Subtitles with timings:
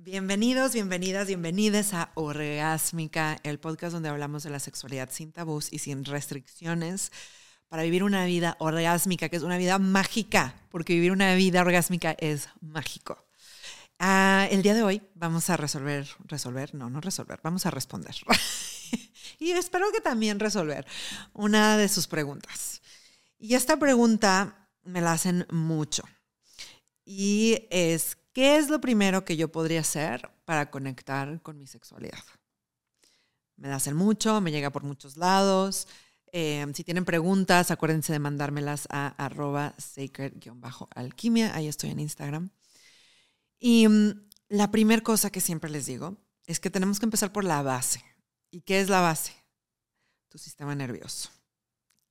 [0.00, 5.80] Bienvenidos, bienvenidas, bienvenidas a Orgásmica, el podcast donde hablamos de la sexualidad sin tabús y
[5.80, 7.10] sin restricciones
[7.68, 12.14] para vivir una vida orgásmica, que es una vida mágica, porque vivir una vida orgásmica
[12.20, 13.26] es mágico.
[13.98, 18.14] Ah, el día de hoy vamos a resolver, resolver, no, no resolver, vamos a responder.
[19.40, 20.86] y espero que también resolver
[21.32, 22.82] una de sus preguntas.
[23.36, 26.04] Y esta pregunta me la hacen mucho.
[27.10, 32.22] Y es, ¿qué es lo primero que yo podría hacer para conectar con mi sexualidad?
[33.56, 35.88] Me la hacen mucho, me llega por muchos lados.
[36.32, 41.54] Eh, si tienen preguntas, acuérdense de mandármelas a arroba sacred-alquimia.
[41.54, 42.50] Ahí estoy en Instagram.
[43.58, 47.44] Y mm, la primera cosa que siempre les digo es que tenemos que empezar por
[47.44, 48.04] la base.
[48.50, 49.32] ¿Y qué es la base?
[50.28, 51.30] Tu sistema nervioso.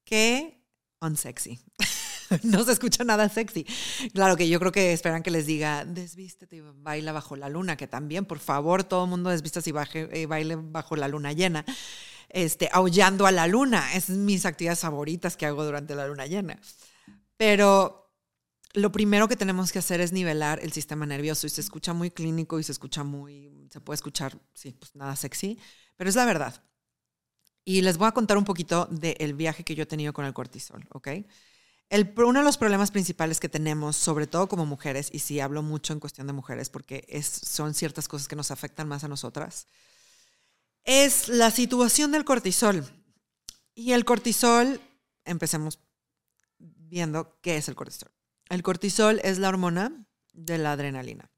[0.06, 0.60] Qué
[1.00, 1.60] unsexy.
[2.44, 3.66] no se escucha nada sexy.
[4.14, 7.78] Claro que yo creo que esperan que les diga, desvístete y baila bajo la luna,
[7.78, 11.34] que también, por favor, todo el mundo desvístase y baje, eh, baile bajo la luna
[11.34, 11.66] llena.
[12.30, 13.94] Este, aullando a la luna.
[13.94, 16.60] Es mis actividades favoritas que hago durante la luna llena.
[17.38, 18.08] Pero
[18.74, 22.12] lo primero que tenemos que hacer es nivelar el sistema nervioso y se escucha muy
[22.12, 25.60] clínico y se escucha muy, se puede escuchar, sí, pues nada sexy,
[25.96, 26.64] pero es la verdad.
[27.66, 30.34] Y les voy a contar un poquito del viaje que yo he tenido con el
[30.34, 31.10] cortisol, ¿ok?
[31.90, 35.64] El, uno de los problemas principales que tenemos, sobre todo como mujeres, y sí hablo
[35.64, 39.08] mucho en cuestión de mujeres porque es, son ciertas cosas que nos afectan más a
[39.08, 39.68] nosotras,
[40.84, 42.86] es la situación del cortisol.
[43.74, 44.82] Y el cortisol,
[45.24, 45.80] empecemos
[46.58, 48.12] viendo qué es el cortisol.
[48.50, 51.30] El cortisol es la hormona de la adrenalina,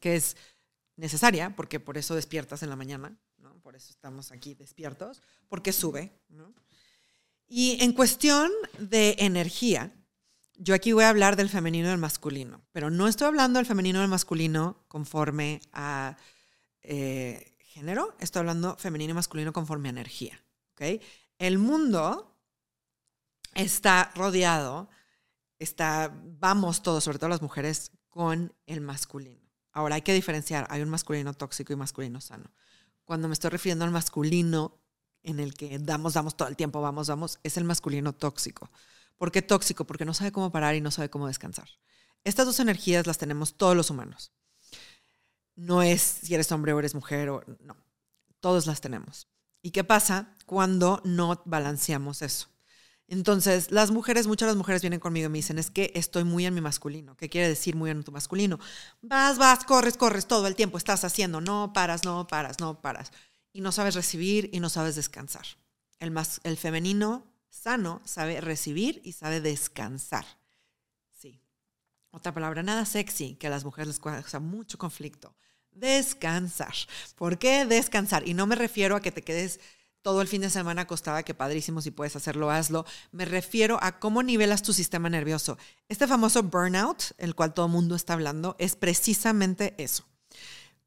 [0.00, 0.36] que es
[0.96, 3.54] necesaria porque por eso despiertas en la mañana, ¿no?
[3.60, 6.12] por eso estamos aquí despiertos, porque sube.
[7.54, 9.92] Y en cuestión de energía,
[10.54, 13.66] yo aquí voy a hablar del femenino y del masculino, pero no estoy hablando del
[13.66, 16.16] femenino y del masculino conforme a
[16.80, 20.42] eh, género, estoy hablando femenino y masculino conforme a energía.
[20.72, 21.02] ¿okay?
[21.36, 22.38] El mundo
[23.54, 24.88] está rodeado
[25.58, 29.46] está, vamos todos, sobre todo las mujeres, con el masculino.
[29.72, 32.50] Ahora hay que diferenciar, hay un masculino tóxico y masculino sano.
[33.04, 34.81] Cuando me estoy refiriendo al masculino
[35.22, 38.70] en el que damos, damos todo el tiempo, vamos, vamos, es el masculino tóxico.
[39.16, 39.84] ¿Por qué tóxico?
[39.84, 41.68] Porque no sabe cómo parar y no sabe cómo descansar.
[42.24, 44.32] Estas dos energías las tenemos todos los humanos.
[45.54, 47.76] No es si eres hombre o eres mujer o no.
[48.40, 49.28] Todos las tenemos.
[49.60, 52.48] ¿Y qué pasa cuando no balanceamos eso?
[53.08, 56.24] Entonces, las mujeres, muchas de las mujeres vienen conmigo y me dicen, es que estoy
[56.24, 57.16] muy en mi masculino.
[57.16, 58.58] ¿Qué quiere decir muy en tu masculino?
[59.02, 63.12] Vas, vas, corres, corres todo el tiempo, estás haciendo, no paras, no paras, no paras.
[63.52, 65.46] Y no sabes recibir y no sabes descansar.
[65.98, 70.24] El, más, el femenino sano sabe recibir y sabe descansar.
[71.10, 71.40] Sí.
[72.10, 75.34] Otra palabra, nada sexy, que a las mujeres les causa mucho conflicto.
[75.70, 76.74] Descansar.
[77.16, 78.26] ¿Por qué descansar?
[78.26, 79.60] Y no me refiero a que te quedes
[80.02, 82.84] todo el fin de semana acostada, que padrísimo, si puedes hacerlo, hazlo.
[83.12, 85.56] Me refiero a cómo nivelas tu sistema nervioso.
[85.88, 90.04] Este famoso burnout, el cual todo mundo está hablando, es precisamente eso.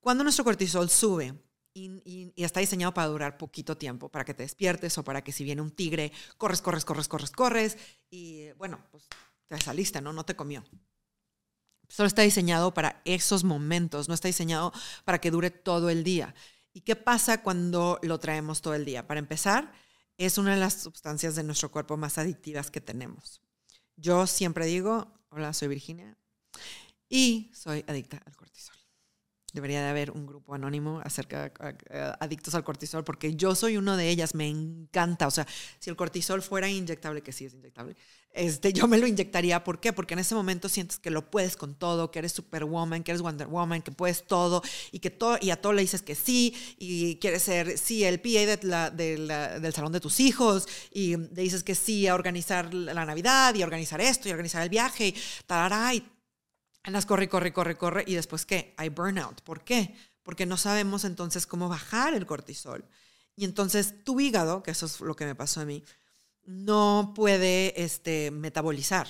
[0.02, 1.34] Cuando nuestro cortisol sube
[1.76, 5.44] y, está diseñado para durar poquito tiempo, para que te despiertes o para que si
[5.44, 7.78] viene un tigre, corres, corres, corres, corres, corres
[8.10, 9.08] y bueno, pues
[9.48, 10.14] te saliste, ¿no?
[10.14, 10.64] No te comió.
[11.90, 14.72] Solo está diseñado para esos momentos, no está diseñado
[15.04, 16.34] para que dure todo el día.
[16.74, 19.06] ¿Y qué pasa cuando lo traemos todo el día?
[19.06, 19.72] Para empezar,
[20.18, 23.42] es una de las sustancias de nuestro cuerpo más adictivas que tenemos.
[23.98, 26.18] Yo siempre digo, hola, soy Virginia
[27.10, 28.75] y soy adicta al cortisol.
[29.56, 33.96] Debería de haber un grupo anónimo acerca de adictos al cortisol, porque yo soy uno
[33.96, 35.28] de ellas, me encanta.
[35.28, 35.48] O sea,
[35.80, 37.96] si el cortisol fuera inyectable, que sí es inyectable,
[38.34, 39.64] este, yo me lo inyectaría.
[39.64, 39.94] ¿Por qué?
[39.94, 43.22] Porque en ese momento sientes que lo puedes con todo, que eres Superwoman, que eres
[43.22, 44.62] Wonder Woman, que puedes todo
[44.92, 48.20] y que todo, y a todo le dices que sí, y quieres ser, sí, el
[48.20, 52.74] PA de la, del salón de tus hijos, y le dices que sí a organizar
[52.74, 55.16] la Navidad, y organizar esto, y organizar el viaje, y
[55.48, 56.04] tarará, y
[56.86, 58.74] andas corre, corre, corre, corre, y después ¿qué?
[58.78, 59.42] Hay burnout.
[59.42, 59.96] ¿Por qué?
[60.24, 62.86] Porque no sabemos entonces cómo bajar el cortisol.
[63.36, 65.84] Y entonces tu hígado, que eso es lo que me pasó a mí,
[66.46, 69.08] no puede este, metabolizar.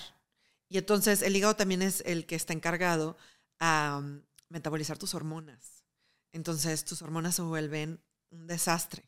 [0.68, 3.16] Y entonces el hígado también es el que está encargado
[3.60, 5.84] a um, metabolizar tus hormonas.
[6.32, 8.00] Entonces tus hormonas se vuelven
[8.30, 9.04] un desastre,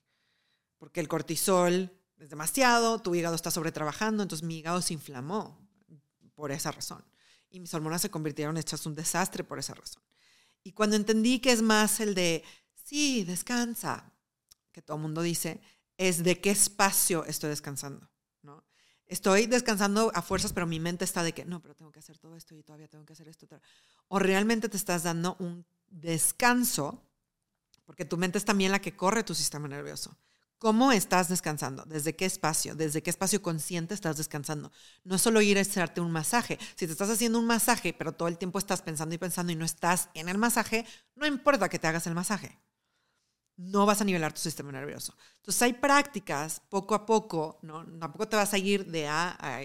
[0.78, 5.58] porque el cortisol es demasiado, tu hígado está sobretrabajando, entonces mi hígado se inflamó
[6.34, 7.04] por esa razón.
[7.50, 10.02] Y mis hormonas se convirtieron hechas un desastre por esa razón.
[10.62, 14.12] Y cuando entendí que es más el de, sí, descansa,
[14.72, 15.60] que todo el mundo dice,
[15.96, 18.08] es de qué espacio estoy descansando.
[19.08, 22.18] Estoy descansando a fuerzas, pero mi mente está de que, no, pero tengo que hacer
[22.18, 23.46] todo esto y todavía tengo que hacer esto.
[24.08, 27.02] O realmente te estás dando un descanso,
[27.86, 30.14] porque tu mente es también la que corre tu sistema nervioso.
[30.58, 31.84] ¿Cómo estás descansando?
[31.84, 32.74] ¿Desde qué espacio?
[32.74, 34.72] ¿Desde qué espacio consciente estás descansando?
[35.04, 36.58] No es solo ir a hacerte un masaje.
[36.74, 39.56] Si te estás haciendo un masaje, pero todo el tiempo estás pensando y pensando y
[39.56, 40.84] no estás en el masaje,
[41.14, 42.58] no importa que te hagas el masaje.
[43.56, 45.14] No vas a nivelar tu sistema nervioso.
[45.36, 47.86] Entonces hay prácticas poco a poco, ¿no?
[47.98, 49.60] Tampoco te vas a ir de A a,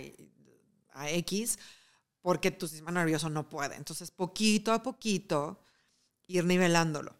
[0.93, 1.57] a X
[2.21, 3.75] porque tu sistema nervioso no puede.
[3.75, 5.59] Entonces, poquito a poquito,
[6.27, 7.15] ir nivelándolo.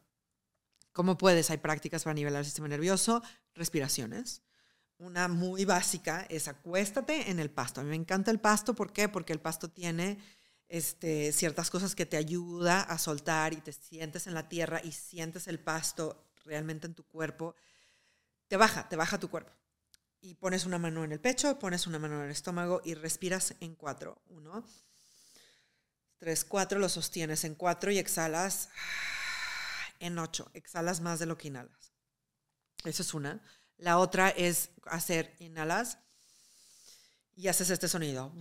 [0.94, 1.50] ¿Cómo puedes?
[1.50, 3.22] Hay prácticas para nivelar el sistema nervioso,
[3.56, 4.42] respiraciones.
[4.98, 7.82] Una muy básica es acuéstate en el pasto.
[7.82, 9.10] A mí me encanta el pasto, ¿por qué?
[9.10, 10.20] Porque el pasto tiene
[10.68, 14.92] este, ciertas cosas que te ayuda a soltar y te sientes en la tierra y
[14.92, 17.56] sientes el pasto realmente en tu cuerpo.
[18.48, 19.52] Te baja, te baja tu cuerpo.
[20.22, 23.56] Y pones una mano en el pecho, pones una mano en el estómago y respiras
[23.60, 24.22] en cuatro.
[24.30, 24.66] Uno,
[26.18, 28.70] tres, cuatro, lo sostienes en cuatro y exhalas
[30.00, 30.50] en ocho.
[30.54, 31.93] Exhalas más de lo que inhalas.
[32.84, 33.42] Esa es una.
[33.78, 35.98] La otra es hacer inhalas
[37.36, 38.32] y haces este sonido.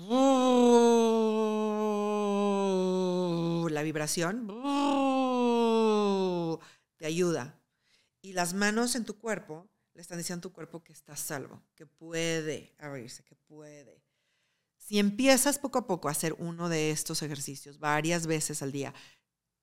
[3.70, 4.46] La vibración
[6.96, 7.58] te ayuda.
[8.20, 11.62] Y las manos en tu cuerpo le están diciendo a tu cuerpo que estás salvo,
[11.74, 14.02] que puede abrirse, que puede.
[14.76, 18.94] Si empiezas poco a poco a hacer uno de estos ejercicios varias veces al día,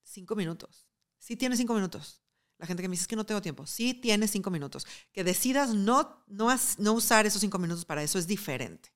[0.04, 0.88] cinco minutos.
[1.18, 2.22] Si tienes cinco minutos,
[2.60, 3.66] la gente que me dice que no tengo tiempo.
[3.66, 4.86] Sí tienes cinco minutos.
[5.14, 8.94] Que decidas no, no, no usar esos cinco minutos para eso es diferente.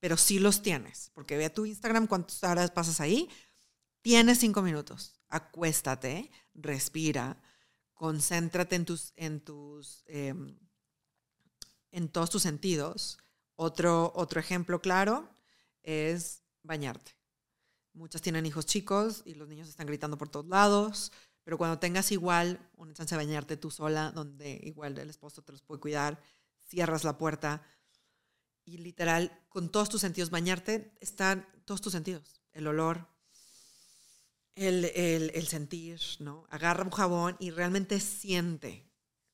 [0.00, 1.10] Pero sí los tienes.
[1.14, 3.28] Porque ve a tu Instagram cuántas horas pasas ahí.
[4.02, 5.18] Tienes cinco minutos.
[5.30, 7.40] Acuéstate, respira,
[7.94, 10.58] concéntrate en tus, en tus, em,
[11.92, 13.18] en todos tus sentidos.
[13.56, 15.26] Otro, otro ejemplo claro
[15.82, 17.12] es bañarte.
[17.94, 21.12] Muchas tienen hijos chicos y los niños están gritando por todos lados
[21.50, 25.50] pero cuando tengas igual una chance de bañarte tú sola, donde igual el esposo te
[25.50, 26.22] los puede cuidar,
[26.68, 27.66] cierras la puerta
[28.64, 32.40] y literal, con todos tus sentidos, bañarte están todos tus sentidos.
[32.52, 33.08] El olor,
[34.54, 36.46] el, el, sentir, ¿no?
[36.50, 38.88] Agarra un jabón y realmente siente,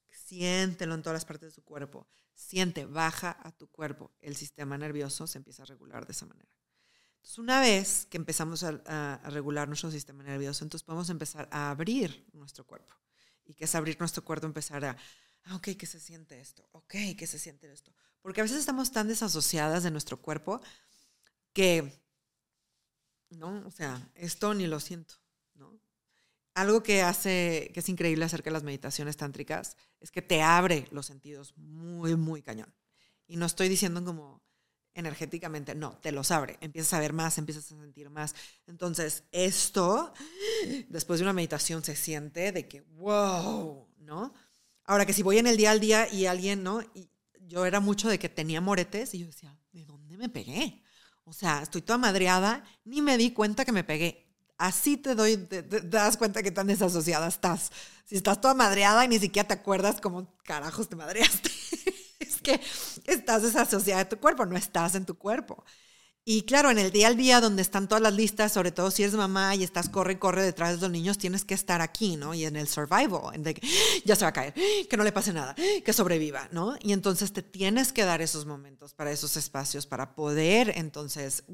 [0.09, 2.09] siéntelo en todas las partes de su cuerpo.
[2.35, 4.11] Siente, baja a tu cuerpo.
[4.21, 6.56] El sistema nervioso se empieza a regular de esa manera
[7.39, 12.65] una vez que empezamos a, regular nuestro sistema nervioso, entonces podemos empezar a abrir nuestro
[12.65, 12.95] cuerpo.
[13.45, 14.97] Y que es abrir nuestro cuerpo, empezar a,
[15.45, 16.69] ah, ok, ¿qué se siente esto?
[16.73, 17.93] Ok, ¿qué se siente esto?
[18.23, 20.61] Porque a veces estamos tan desasociadas de nuestro cuerpo
[21.53, 22.01] que,
[23.31, 23.67] ¿no?
[23.67, 25.17] O sea, esto ni lo siento,
[25.55, 25.81] ¿no?
[26.55, 30.87] Algo que hace, que es increíble acerca de las meditaciones tántricas, es que te abre
[30.93, 32.73] los sentidos muy, muy cañón.
[33.27, 34.46] Y no estoy diciendo como,
[34.97, 38.35] energéticamente, no, te los abre, empiezas a ver más, empiezas a sentir más.
[38.67, 40.13] Entonces, esto,
[40.89, 44.33] después de una meditación, se siente de que, wow, ¿no?
[44.85, 46.81] Ahora que si voy en el día al día y alguien, ¿no?
[46.95, 47.11] Y
[47.41, 50.83] yo era mucho de que tenía moretes y yo decía, ¿de dónde me pegué?
[51.25, 54.27] O sea, estoy toda madreada, ni me di cuenta que me pegué.
[54.57, 57.71] Así te doy, te, das cuenta que tan desasociada estás.
[58.07, 61.51] Si estás toda madreada y ni siquiera te acuerdas cómo carajos te madreaste.
[62.47, 62.61] que
[63.05, 65.65] estás desasociada de tu cuerpo, no estás en tu cuerpo.
[66.29, 69.05] Y claro, en el día al día donde están todas las listas, sobre todo si
[69.05, 72.17] eres mamá y estás corre y corre detrás de los niños, tienes que estar aquí,
[72.17, 72.35] ¿no?
[72.35, 73.69] Y en el survival, en de que
[74.05, 74.53] ya se va a caer,
[74.91, 76.77] que no le pase nada, que sobreviva, ¿no?
[76.81, 81.45] Y entonces te tienes que dar esos momentos para esos espacios para poder entonces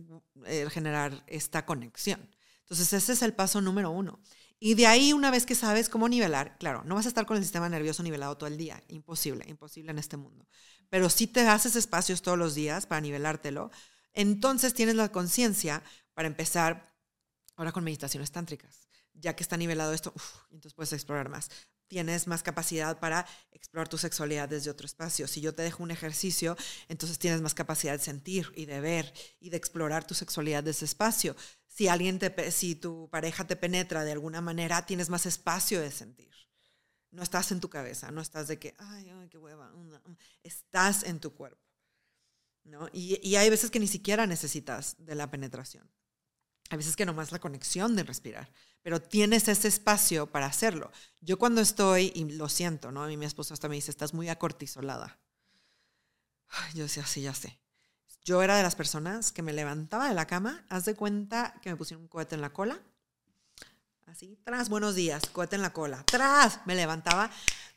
[0.47, 2.26] eh, generar esta conexión.
[2.61, 4.21] Entonces ese es el paso número uno.
[4.59, 7.37] Y de ahí, una vez que sabes cómo nivelar, claro, no vas a estar con
[7.37, 10.47] el sistema nervioso nivelado todo el día, imposible, imposible en este mundo
[10.92, 13.70] pero si te haces espacios todos los días para nivelártelo,
[14.12, 15.82] entonces tienes la conciencia
[16.12, 16.94] para empezar
[17.56, 18.88] ahora con meditaciones tántricas.
[19.14, 20.12] Ya que está nivelado esto,
[20.50, 21.49] entonces puedes explorar más.
[21.87, 25.26] Tienes más capacidad para explorar tu sexualidad desde otro espacio.
[25.26, 26.58] Si yo te dejo un ejercicio,
[26.90, 30.76] entonces tienes más capacidad de sentir y de ver y de explorar tu sexualidad desde
[30.76, 31.34] ese espacio.
[31.68, 35.90] Si alguien te, si tu pareja te penetra de alguna manera, tienes más espacio de
[35.90, 36.32] sentir.
[37.12, 39.70] No estás en tu cabeza, no estás de que, ay, ay qué hueva.
[40.73, 41.61] Estás en tu cuerpo.
[42.64, 42.88] ¿no?
[42.95, 45.87] Y, hay veces que ni siquiera necesitas de la penetración.
[46.71, 48.50] Hay veces que nomás la conexión de respirar,
[48.81, 50.91] pero tienes ese espacio para hacerlo.
[51.21, 53.05] Yo cuando estoy, y lo siento, ¿no?
[53.05, 55.19] A mí mi esposo hasta me dice, estás muy acortizolada.
[56.73, 57.59] yo decía, sí, ya sé.
[58.25, 61.69] Yo era de las personas que me levantaba de la cama, haz de cuenta que
[61.69, 62.81] me pusieron un cohete en la cola
[64.12, 66.05] Así, tras, buenos días, cohete en la cola.
[66.05, 67.31] Tras, me levantaba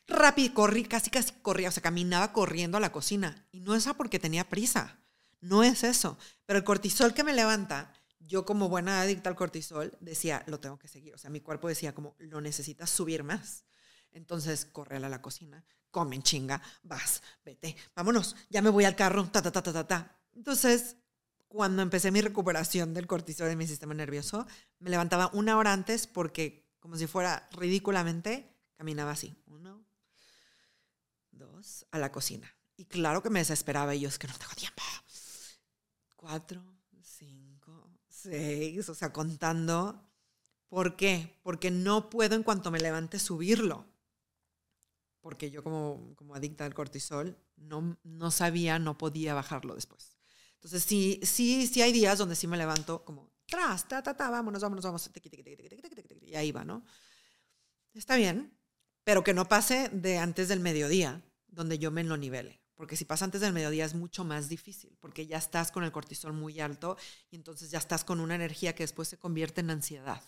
[0.07, 3.47] rápido, corrí, casi casi corría, o sea, caminaba corriendo a la cocina.
[3.51, 4.99] Y no es porque tenía prisa.
[5.41, 6.17] No es eso.
[6.45, 10.79] Pero el cortisol que me levanta, yo como buena adicta al cortisol, decía, lo tengo
[10.79, 11.13] que seguir.
[11.13, 13.65] O sea, mi cuerpo decía como, lo necesitas subir más.
[14.11, 19.29] Entonces, corre a la cocina, comen chinga, vas, vete, vámonos, ya me voy al carro,
[19.29, 20.19] ta, ta, ta, ta, ta, ta.
[20.33, 20.95] Entonces,
[21.49, 24.47] cuando empecé mi recuperación del cortisol de mi sistema nervioso,
[24.79, 29.35] me levantaba una hora antes porque, como si fuera ridículamente, caminaba así.
[31.35, 32.49] Dos, a la cocina.
[32.77, 34.81] Y claro que me desesperaba y yo es que no tengo tiempo.
[36.15, 36.63] Cuatro,
[37.01, 40.01] cinco, seis, o sea, contando.
[40.69, 41.39] ¿Por qué?
[41.43, 43.85] Porque no puedo en cuanto me levante subirlo.
[45.21, 50.17] Porque yo como, como adicta al cortisol no, no sabía, no podía bajarlo después.
[50.55, 54.29] Entonces sí, sí, sí hay días donde sí me levanto como, tras, ta, ta, ta,
[54.29, 55.11] vámonos, vámonos, vamos,
[56.21, 56.83] y ahí va, ¿no?
[57.93, 58.54] Está bien,
[59.05, 62.59] pero que no pase de antes del mediodía, donde yo me lo nivele.
[62.75, 65.93] Porque si pasa antes del mediodía es mucho más difícil, porque ya estás con el
[65.93, 66.97] cortisol muy alto
[67.31, 70.21] y entonces ya estás con una energía que después se convierte en ansiedad.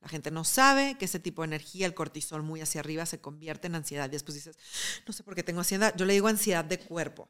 [0.00, 3.20] La gente no sabe que ese tipo de energía, el cortisol muy hacia arriba, se
[3.20, 4.08] convierte en ansiedad.
[4.08, 4.56] Y después dices,
[5.06, 5.94] no sé por qué tengo ansiedad.
[5.94, 7.28] Yo le digo ansiedad de cuerpo.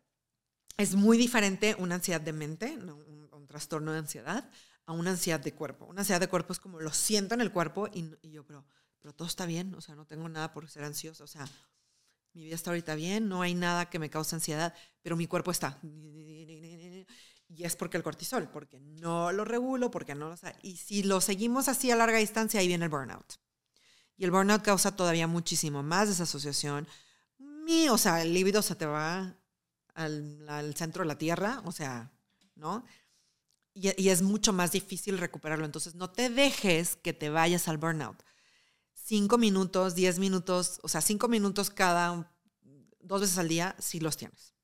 [0.76, 3.10] Es muy diferente una ansiedad de mente, un,
[3.48, 4.48] trastorno de ansiedad,
[4.86, 5.84] a una ansiedad de cuerpo.
[5.86, 8.64] Una ansiedad de cuerpo es como lo siento en el cuerpo y, y yo, pero,
[9.00, 11.48] pero todo está bien, o sea, no tengo nada por ser ansiosa, o sea,
[12.32, 15.50] mi vida está ahorita bien, no hay nada que me cause ansiedad, pero mi cuerpo
[15.50, 15.78] está.
[15.82, 20.36] Y es porque el cortisol, porque no lo regulo, porque no lo...
[20.62, 23.34] Y si lo seguimos así a larga distancia, ahí viene el burnout.
[24.16, 26.86] Y el burnout causa todavía muchísimo más desasociación.
[27.38, 29.34] Mi, o sea, el líbido se te va
[29.94, 32.12] al, centro de la tierra, o sea,
[32.54, 32.84] ¿no?
[33.74, 35.64] Y, es mucho más difícil recuperarlo.
[35.64, 38.22] Entonces, no te dejes que te vayas al burnout
[39.10, 42.32] cinco minutos, diez minutos, o sea, cinco minutos cada,
[43.00, 44.54] dos veces al día, si los tienes.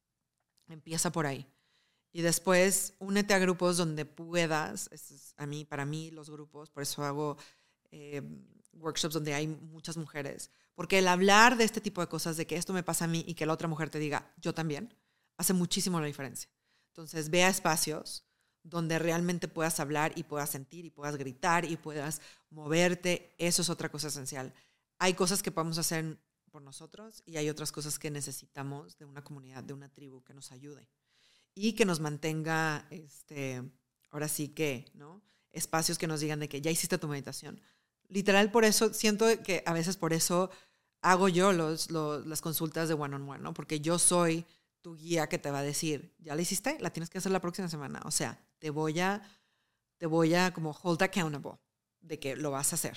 [0.68, 1.48] Empieza por ahí.
[2.12, 4.88] Y después, únete a grupos donde puedas.
[4.92, 7.36] Es a mí, para mí, los grupos, por eso hago
[7.90, 8.22] eh,
[8.74, 10.52] workshops donde hay muchas mujeres.
[10.76, 13.24] Porque el hablar de este tipo de cosas, de que esto me pasa a mí
[13.26, 14.94] y que la otra mujer te diga, yo también,
[15.38, 16.48] hace muchísimo la diferencia.
[16.90, 18.24] Entonces, vea espacios
[18.68, 22.20] donde realmente puedas hablar y puedas sentir y puedas gritar y puedas
[22.50, 24.52] moverte, eso es otra cosa esencial.
[24.98, 26.18] Hay cosas que podemos hacer
[26.50, 30.34] por nosotros y hay otras cosas que necesitamos de una comunidad, de una tribu que
[30.34, 30.88] nos ayude
[31.54, 33.62] y que nos mantenga, este,
[34.10, 35.22] ahora sí que, ¿no?
[35.52, 37.60] Espacios que nos digan de que ya hiciste tu meditación.
[38.08, 40.50] Literal, por eso, siento que a veces por eso
[41.02, 43.54] hago yo los, las consultas de one-on-one, on one, ¿no?
[43.54, 44.44] Porque yo soy
[44.86, 46.78] tu guía que te va a decir, ¿ya la hiciste?
[46.78, 48.00] La tienes que hacer la próxima semana.
[48.04, 49.20] O sea, te voy a,
[49.96, 51.58] te voy a como hold accountable
[52.02, 52.96] de que lo vas a hacer.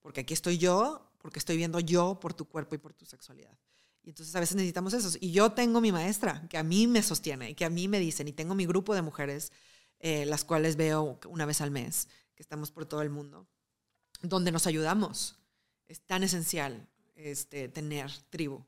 [0.00, 3.54] Porque aquí estoy yo, porque estoy viendo yo por tu cuerpo y por tu sexualidad.
[4.02, 5.18] Y entonces a veces necesitamos eso.
[5.20, 8.00] Y yo tengo mi maestra, que a mí me sostiene, y que a mí me
[8.00, 9.52] dicen, y tengo mi grupo de mujeres,
[9.98, 13.46] eh, las cuales veo una vez al mes, que estamos por todo el mundo,
[14.22, 15.36] donde nos ayudamos.
[15.88, 18.64] Es tan esencial este, tener tribu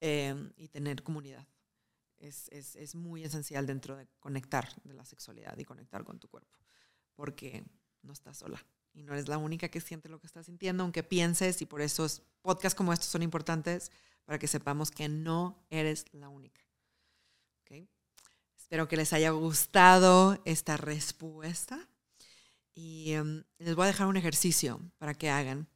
[0.00, 1.48] eh, y tener comunidad
[2.20, 6.28] es, es, es, muy esencial dentro de conectar de la sexualidad y conectar con tu
[6.28, 6.58] cuerpo,
[7.14, 7.64] porque
[8.02, 11.02] no estás sola y no eres la única que siente lo que estás sintiendo, aunque
[11.02, 12.06] pienses, y por eso
[12.42, 13.90] podcasts como estos son importantes,
[14.24, 16.60] para que sepamos que no eres la única.
[17.62, 17.88] ¿Okay?
[18.56, 21.88] Espero que les haya gustado esta respuesta
[22.74, 25.68] y um, les voy a dejar un ejercicio para que hagan.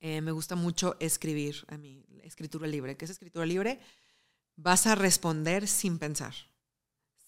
[0.00, 2.96] Eh, me gusta mucho escribir a mí, escritura libre.
[2.96, 3.80] ¿Qué es escritura libre?
[4.58, 6.34] Vas a responder sin pensar,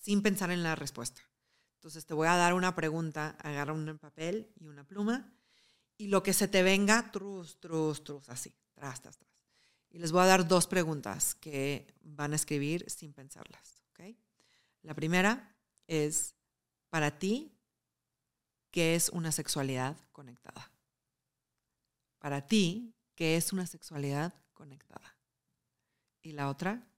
[0.00, 1.22] sin pensar en la respuesta.
[1.76, 5.32] Entonces te voy a dar una pregunta, agarra un papel y una pluma
[5.96, 9.30] y lo que se te venga, trus, trus, trus, así, tras, tras, tras.
[9.90, 13.80] Y les voy a dar dos preguntas que van a escribir sin pensarlas.
[13.90, 14.18] ¿okay?
[14.82, 15.54] La primera
[15.86, 16.34] es,
[16.90, 17.56] para ti,
[18.72, 20.72] ¿qué es una sexualidad conectada?
[22.18, 25.16] Para ti, ¿qué es una sexualidad conectada?
[26.22, 26.89] Y la otra,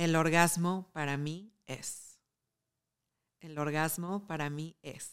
[0.00, 2.18] el orgasmo para mí es.
[3.38, 5.12] El orgasmo para mí es.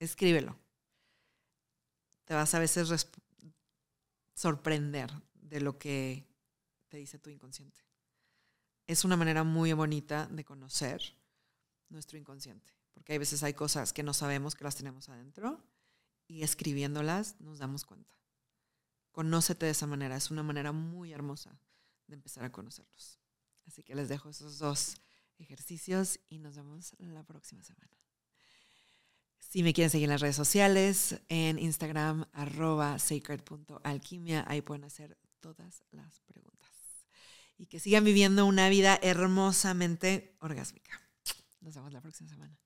[0.00, 0.58] Escríbelo.
[2.24, 3.08] Te vas a veces
[4.34, 6.26] sorprender de lo que
[6.88, 7.80] te dice tu inconsciente.
[8.88, 11.00] Es una manera muy bonita de conocer
[11.88, 15.62] nuestro inconsciente, porque hay veces hay cosas que no sabemos que las tenemos adentro
[16.26, 18.16] y escribiéndolas nos damos cuenta.
[19.12, 21.56] Conócete de esa manera, es una manera muy hermosa
[22.08, 23.17] de empezar a conocerlos.
[23.68, 24.96] Así que les dejo esos dos
[25.38, 27.92] ejercicios y nos vemos la próxima semana.
[29.38, 35.18] Si me quieren seguir en las redes sociales, en Instagram, arroba sacred.alquimia, ahí pueden hacer
[35.40, 36.70] todas las preguntas.
[37.58, 41.00] Y que sigan viviendo una vida hermosamente orgásmica.
[41.60, 42.58] Nos vemos la próxima semana.